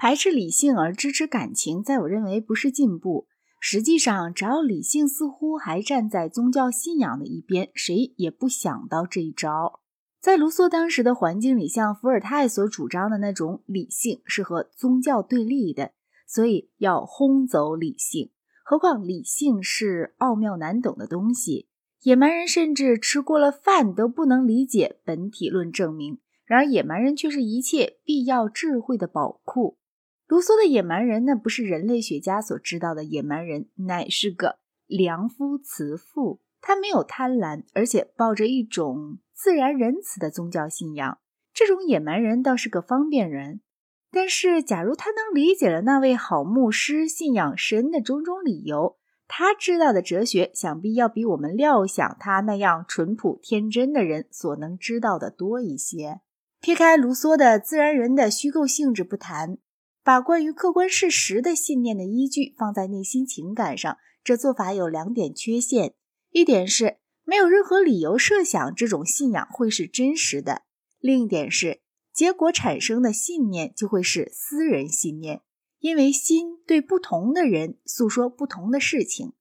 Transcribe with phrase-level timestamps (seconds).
[0.00, 3.26] 排斥理性而支持感情，在我认为不是进步。
[3.60, 9.80] 实际上，只要理性似乎还站在宗教信仰的一边，谁也不想到这一招。
[10.18, 15.92] 在卢梭当时的环境里，像伏尔泰所主张的那种理性是和宗教对立的，
[16.26, 18.30] 所以要轰走理性。
[18.64, 21.68] 何况理性是奥妙难懂的东西，
[22.04, 26.20] 野蛮人甚至吃过了饭都不能理解本体论证明。
[26.46, 29.76] 然而，野蛮人却是一切必要智慧的宝库。
[30.30, 36.40] 卢梭的野蛮人，那不是人类学家所知道的野蛮人，乃是个良夫慈父。
[36.60, 41.18] 他没有贪婪，而且抱着一种自然仁慈的宗教信仰。
[41.52, 43.60] 这种野蛮人倒是个方便人。
[44.12, 56.20] 但是，假如他能理解了那位好牧师信仰神的种种理由，他知道的哲学，想必要比我们料想他那样淳朴天真的人所能知道的多一些。
[56.60, 59.58] 撇开卢梭的自然人的虚构性质不谈。
[60.10, 65.94] 把关于客观事实的信念的依据放在内心情感上，这做法有两点缺陷：
[66.32, 70.62] 一点是没有任何理由设想这种信仰会是真实的；
[70.98, 71.80] 另一点是
[72.12, 75.42] 结果产生的信念就会是私人信念，
[75.78, 79.34] 因为心对不同的人诉说不同的事情。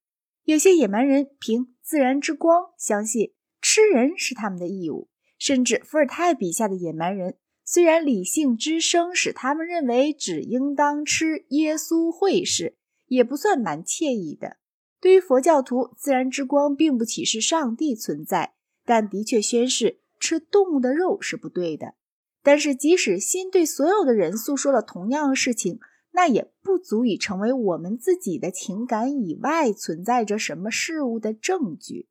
[0.43, 7.39] 有些野蛮人凭自然之光相信吃人是他们的义务，甚至伏尔泰笔下的野蛮人。
[7.71, 12.75] 虽然理性之声使他们认为只应当吃耶稣会士，
[13.05, 14.57] 也不算蛮惬意的。
[14.99, 21.93] 对于佛教徒，自然之光并不启示上帝存在，但的确宣示吃动物的肉是不对的。
[22.41, 25.79] 但是，即使心对所有的人诉说了同样的事情，
[26.13, 32.09] 那也不足以成为我们自己的情感以外存在着什么事物的证据。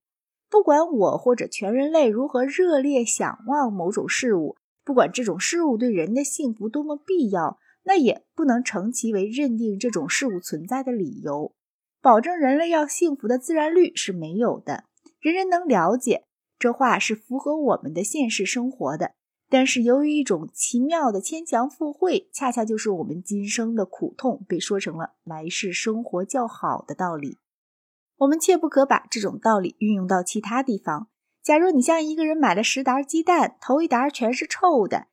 [0.48, 4.54] 不管我或者全人类如何热烈想望某种事物。
[4.88, 11.54] 不管这种事物对人的幸福多么必要，那也不能成其为认定这种事物存在的理由。
[12.00, 14.84] 保证人类要幸福的自然律是没有的，
[15.20, 16.24] 人人能了解。
[16.58, 19.12] 这话是符合我们的现实生活的。
[19.50, 27.36] 但是由于一种奇妙的牵强附会，恰恰就是我们今生的苦痛被说成了来世生活较好的道理。
[28.16, 31.08] 我们切不可把这种道理运用到其他地方。
[31.48, 35.06] 假如你向一个人买了十沓鸡蛋，头一沓全是臭的，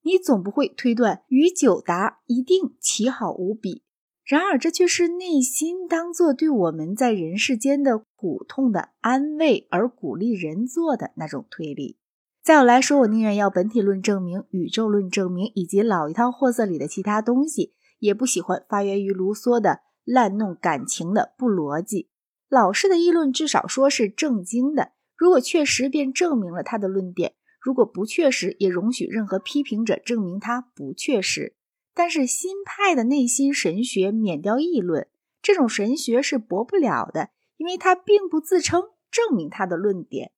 [0.00, 3.82] 你总不会推断余九沓一定奇好无比。
[4.24, 11.98] 然而，这却是内心当做对我们在人世间的苦痛的安慰而鼓励人做的那种推理。
[12.42, 22.08] 在我来说，我宁愿要本体论证明、宇宙论证明以及老一套货色里的其他东西，也不喜欢发源于卢梭的滥弄感情的不逻辑。
[22.48, 24.92] 老式的议论至少说是正经的。
[25.16, 31.54] 如果确实，便证明了他的论点；如果不确实，也容许任何批评者证明他不确实。
[31.94, 35.06] 但是新派的内心神学免掉议论，
[35.40, 40.32] 这种神学是驳不了的，因为他并不自称证明他的论点。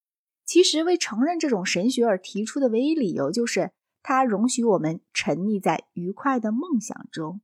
[0.44, 3.70] 其实，为承认这种神学而提出的唯一理由，就是
[4.03, 7.41] 他容许我们沉溺在愉快的梦想中。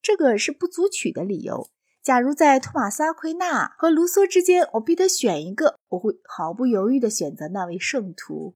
[0.00, 1.68] 这个是不足取的理由。
[2.06, 8.54] 假如在托马斯·阿奎那和卢梭之间，我必得选一个，我会毫不犹豫的选择那位圣徒。